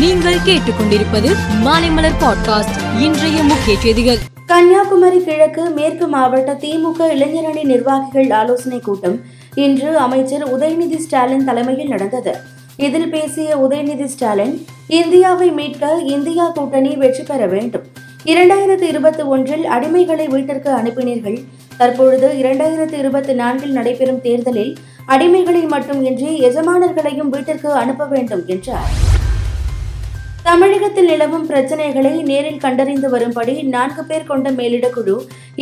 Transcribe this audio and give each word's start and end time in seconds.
நீங்கள் 0.00 0.36
கேட்டுக்கொண்டிருப்பது 0.46 1.30
மாலைமலர் 1.64 2.14
பாட்காஸ்ட். 2.20 3.00
இன்றைய 3.00 3.42
முக்கிய 3.42 3.78
செய்திகள். 3.78 4.18
கன்னியாகுமரி 4.46 5.24
கிழக்கு 5.24 5.70
மேற்கு 5.70 6.06
மாவட்ட 6.06 6.52
திமுக 6.52 6.98
இளைஞரணி 6.98 7.62
நிர்வாகிகள் 7.62 8.30
ஆலோசனை 8.30 8.80
கூட்டம் 8.80 9.20
இன்று 9.54 9.98
அமைச்சர் 9.98 10.58
உதயநிதி 10.58 10.96
ஸ்டாலின் 10.96 11.44
தலைமையில் 11.44 11.88
நடந்தது. 11.88 12.36
இதில் 12.76 13.08
பேசிய 13.08 13.56
உதயநிதி 13.56 14.04
ஸ்டாலின் 14.04 14.66
இந்தியாவை 14.88 15.50
மீட்க 15.50 15.98
இந்தியா 16.04 16.48
கூட்டணி 16.48 16.96
வெற்றி 16.96 17.22
பெற 17.22 17.46
வேண்டும். 17.46 17.82
இரண்டாயிரத்து 18.24 18.82
இருபத்தி 18.82 19.22
ஒன்றில் 19.22 19.64
அடிமைகளை 19.64 20.28
வீட்டிற்கு 20.28 20.70
அனுப்பினீர்கள். 20.70 21.44
தற்பொழுது 21.76 22.32
இரண்டாயிரத்து 22.42 22.92
இருபத்தி 22.92 23.32
நான்கில் 23.32 23.72
நடைபெறும் 23.72 24.20
தேர்தலில் 24.20 24.76
அடிமைகளை 25.08 25.68
மட்டுமின்றி 25.68 26.40
எஜமானர்களையும் 26.40 27.28
வீட்டிற்கு 27.28 27.72
அனுப்ப 27.72 28.06
வேண்டும் 28.06 28.42
என்றார். 28.46 29.18
தமிழகத்தில் 30.50 31.08
நிலவும் 31.10 31.44
பிரச்சனைகளை 31.48 32.12
நேரில் 32.28 32.62
கண்டறிந்து 32.62 33.08
வரும்படி 33.12 33.52
நான்கு 33.74 34.02
பேர் 34.06 34.26
கொண்ட 34.30 34.48
மேலிடக்குழு 34.56 35.14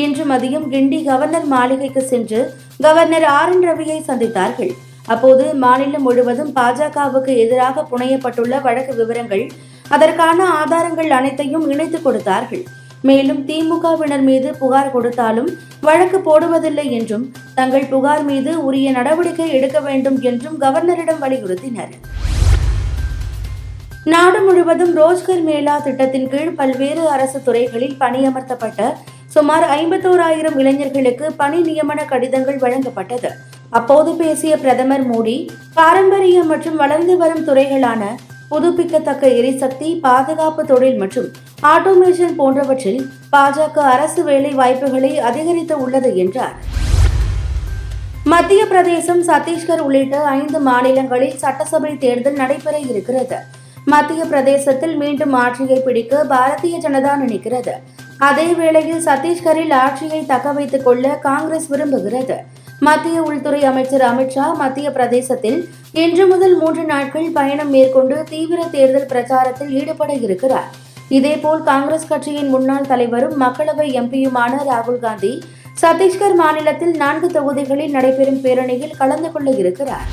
இன்று 0.02 0.24
மதியம் 0.30 0.64
கிண்டி 0.72 0.98
கவர்னர் 1.08 1.48
மாளிகைக்கு 1.52 2.02
சென்று 2.12 2.40
கவர்னர் 2.84 3.26
ஆர் 3.34 3.52
என் 3.54 3.66
ரவியை 3.68 3.98
சந்தித்தார்கள். 4.06 4.72
அப்போது 5.14 5.44
மாநிலம் 5.64 6.06
முழுவதும் 6.08 6.52
பாஜகவுக்கு 6.58 7.34
எதிராக 7.44 7.84
புனையப்பட்டுள்ள 7.90 8.62
வழக்கு 8.66 8.94
விவரங்கள் 9.00 9.44
அதற்கான 9.96 10.46
ஆதாரங்கள் 10.60 11.10
அனைத்தையும் 11.18 11.66
இணைத்து 11.72 12.00
கொடுத்தார்கள். 12.06 12.64
மேலும் 13.10 13.42
திமுகவினர் 13.50 14.24
மீது 14.30 14.50
புகார் 14.62 14.94
கொடுத்தாலும் 14.96 15.50
வழக்கு 15.88 16.20
போடுவதில்லை 16.28 16.86
என்றும் 17.00 17.26
தங்கள் 17.58 17.90
புகார் 17.94 18.24
மீது 18.30 18.54
உரிய 18.68 18.90
நடவடிக்கை 19.00 19.50
எடுக்க 19.58 19.80
வேண்டும் 19.90 20.18
என்றும் 20.30 20.58
கவர்னரிடம் 20.64 21.22
வலியுறுத்தினர். 21.26 21.94
நாடு 24.06 24.40
முழுவதும் 24.40 24.92
ரோஜ்கர் 24.98 25.42
மேளா 25.46 25.82
திட்டத்தின் 25.84 26.28
கீழ் 26.28 26.52
பல்வேறு 26.58 27.08
அரசு 27.08 27.42
துறைகளில் 27.42 27.96
பணியமர்த்தப்பட்ட 28.00 28.94
சுமார் 29.34 29.64
ஐம்பத்தோராயிரம் 29.76 30.58
இளைஞர்களுக்கு 30.58 31.32
பணி 31.32 31.58
நியமன 31.62 32.04
கடிதங்கள் 32.04 32.58
வழங்கப்பட்டது. 32.58 33.30
அப்போது 33.70 34.14
பேசிய 34.16 34.56
பிரதமர் 34.56 35.04
மோடி 35.10 35.50
பாரம்பரிய 35.74 36.42
மற்றும் 36.42 36.76
வளர்ந்து 36.76 37.16
வரும் 37.16 37.44
துறைகளான 37.48 38.14
புதுப்பிக்கத்தக்க 38.48 39.26
எரிசக்தி 39.40 40.00
பாதுகாப்பு 40.06 40.64
தொழில் 40.64 40.96
மற்றும் 40.96 41.28
ஆட்டோமேஷன் 41.74 42.34
போன்றவற்றில் 42.36 43.02
பாஜக 43.32 43.78
அரசு 43.94 44.24
வேலை 44.24 44.54
வாய்ப்புகளை 44.54 45.18
அதிகரித்து 45.18 45.80
உள்ளது 45.80 46.16
என்றார். 46.16 46.56
மத்திய 48.24 48.66
பிரதேசம் 48.66 49.22
சத்தீஸ்கர் 49.22 49.80
உள்ளிட்ட 49.80 50.24
ஐந்து 50.24 50.60
மாநிலங்களில் 50.60 51.38
சட்டசபை 51.44 51.98
தேர்தல் 51.98 52.40
நடைபெற 52.42 52.78
இருக்கிறது. 52.78 53.38
மத்திய 53.92 54.22
பிரதேசத்தில் 54.24 54.94
மீண்டும் 54.96 55.34
ஆட்சியை 55.42 55.76
பிடிக்க 55.84 56.24
பாரதிய 56.32 56.76
ஜனதா 56.84 57.12
நினைக்கிறது. 57.22 57.74
அதே 58.28 58.46
வேளையில் 58.58 59.04
சத்தீஸ்கரில் 59.06 59.72
ஆட்சியை 59.82 60.20
தக்க 60.26 60.52
வைத்துக் 60.56 60.84
கொள்ள 60.86 61.14
காங்கிரஸ் 61.26 61.68
விரும்புகிறது. 61.72 62.36
மத்திய 62.80 63.22
உள்துறை 63.28 63.60
அமைச்சர் 63.70 64.04
அமித்ஷா 64.10 64.46
மத்திய 64.62 64.90
பிரதேசத்தில் 64.90 65.58
இன்று 66.04 66.26
முதல் 66.26 66.56
மூன்று 66.56 66.84
நாட்கள் 66.84 67.28
பயணம் 67.38 67.72
மேற்கொண்டு 67.76 68.18
தீவிர 68.32 68.60
தேர்தல் 68.74 69.10
பிரச்சாரத்தில் 69.14 69.72
ஈடுபட 69.80 70.12
இருக்கிறார். 70.26 70.70
இதேபோல் 71.18 71.62
காங்கிரஸ் 71.62 72.08
கட்சியின் 72.12 72.52
முன்னாள் 72.54 72.90
தலைவரும் 72.92 73.36
மக்களவை 73.44 73.88
எம்பியுமான 74.02 74.54
ராகுல் 74.70 75.02
காந்தி 75.06 75.34
சத்தீஸ்கர் 75.82 76.38
மாநிலத்தில் 76.44 76.96
நான்கு 77.04 77.30
தொகுதிகளில் 77.36 77.94
நடைபெறும் 77.98 78.42
பேரணியில் 78.46 78.98
கலந்து 79.02 79.30
கொள்ள 79.32 79.50
இருக்கிறார். 79.50 80.08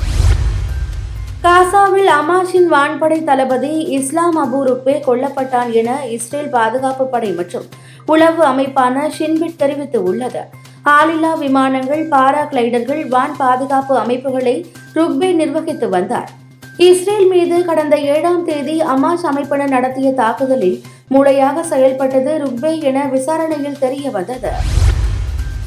காசாவில் 1.46 2.08
அமாஷின் 2.12 2.68
வான்படை 2.72 3.16
தளபதி 3.26 3.72
இஸ்லாம் 3.96 4.38
அபு 4.44 4.60
ருப்பே 4.68 4.94
கொல்லப்பட்டான் 5.04 5.68
என 5.80 5.90
இஸ்ரேல் 6.14 6.48
பாதுகாப்பு 6.54 7.04
படை 7.12 7.30
மற்றும் 7.38 7.66
உளவு 8.12 8.42
அமைப்பான 8.48 9.04
ஷின்பிட் 9.16 9.60
தெரிவித்து 9.60 9.98
உள்ளது 10.10 10.42
ஆளில்லா 10.94 11.30
விமானங்கள் 11.42 12.02
பாரா 12.14 12.42
கிளைடர்கள் 12.50 13.02
வான் 13.14 13.36
பாதுகாப்பு 13.42 13.94
அமைப்புகளை 14.02 14.56
ருக்பே 14.96 15.30
நிர்வகித்து 15.40 15.88
வந்தார். 15.96 16.32
இஸ்ரேல் 16.88 17.28
மீது 17.34 17.58
கடந்த 17.70 17.98
ஏழாம் 18.14 18.44
தேதி 18.50 18.76
அமாஷ் 18.94 19.26
அமைப்பினர் 19.32 19.74
நடத்திய 19.76 20.10
தாக்குதலில் 20.22 20.78
மூளையாக 21.14 21.66
செயல்பட்டது 21.72 22.34
ருக்பே 22.44 22.74
என 22.90 23.06
விசாரணையில் 23.16 23.82
தெரிய 23.84 24.10
வந்தது. 24.18 24.52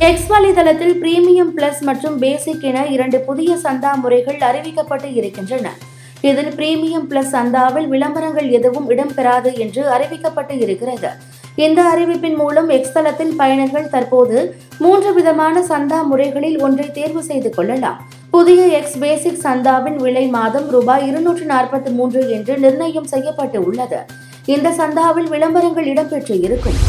எக்ஸ் 0.08 0.28
வலைதளத்தில் 0.32 0.94
பிரீமியம் 1.00 1.50
பிளஸ் 1.56 1.80
மற்றும் 1.88 2.14
பேசிக் 2.22 2.62
என 2.70 2.84
இரண்டு 2.96 3.18
புதிய 3.26 3.56
சந்தா 3.64 3.90
முறைகள் 4.02 4.38
அறிவிக்கப்பட்டு 4.50 5.10
இருக்கின்றன. 5.20 5.74
இதில் 6.30 6.52
பிரீமியம் 6.60 7.08
பிளஸ் 7.10 7.34
சந்தாவில் 7.34 7.88
விளம்பரங்கள் 7.94 8.48
எதுவும் 8.58 8.88
இடம்பெறாது 8.94 9.52
என்று 9.64 9.82
அறிவிக்கப்பட்டு 9.96 10.56
இருக்கிறது. 10.66 11.10
இந்த 11.66 11.82
அறிவிப்பின் 11.94 12.38
மூலம் 12.42 12.70
எக்ஸ் 12.78 12.96
தளத்தில் 12.98 13.34
பயனர்கள் 13.42 13.92
தற்போது 13.96 14.38
மூன்று 14.86 15.12
விதமான 15.18 15.64
சந்தா 15.72 16.00
முறைகளில் 16.12 16.58
ஒன்றை 16.68 16.88
தேர்வு 17.00 17.24
செய்து 17.24 17.52
கொள்ளலாம். 17.58 18.00
புதிய 18.36 18.62
எக்ஸ் 18.80 18.98
பேசிக் 19.04 19.44
சந்தாவின் 19.46 20.00
விலை 20.06 20.26
மாதம் 20.38 20.70
ரூபாய் 20.78 21.06
இருநூற்று 21.10 21.48
நாற்பத்தி 21.54 21.94
மூன்று 22.00 22.24
என்று 22.38 22.56
நிர்ணயம் 22.68 23.12
செய்யப்பட்டு 23.16 23.62
உள்ளது. 23.68 24.02
இந்த 24.56 24.70
சந்தாவில் 24.82 25.30
விளம்பரங்கள் 25.36 25.92
இடம்பெற்று 25.96 26.38
இருக்கும். 26.48 26.80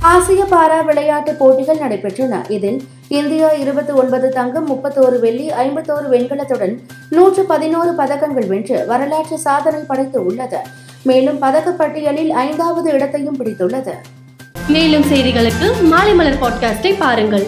ஆசிய 0.00 0.44
பாரா 0.50 0.84
விளையாட்டு 0.84 1.34
போட்டிகள் 1.34 1.78
நடைபெற்றன. 1.78 2.50
இதில் 2.50 2.88
இந்தியா 3.08 3.48
இருபத்தி 3.48 3.92
ஒன்பது 3.92 4.28
தங்கம் 4.28 4.70
முப்பத்தோரு 4.70 5.20
வெள்ளி 5.20 5.50
ஐம்பத்தோரு 5.50 6.08
வெண்கலத்துடன் 6.10 6.78
நூற்று 7.10 7.44
பதினோரு 7.44 7.92
பதக்கங்கள் 7.98 8.46
வென்று 8.46 8.86
வரலாற்று 8.86 9.38
சாதனை 9.38 9.80
படைத்து 9.86 10.24
உள்ளது. 10.24 10.58
மேலும் 11.02 11.42
பதக்கப்பட்டியலில் 11.42 12.28
ஐந்தாவது 12.28 12.92
இடத்தையும் 12.92 13.44
பிடித்துள்ளது. 13.44 13.94
மேலும் 14.68 15.02
செய்திகளுக்கு 15.02 15.82
மாலை 15.82 16.14
மலர் 16.14 16.42
பாட்காஸ்டை 16.42 16.94
பாருங்கள். 16.98 17.46